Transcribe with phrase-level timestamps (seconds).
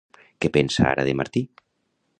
[0.45, 1.47] Què pensa ara de Martí?